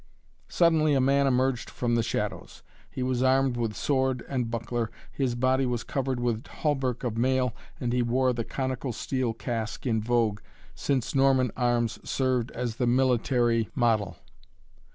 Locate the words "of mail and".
7.03-7.93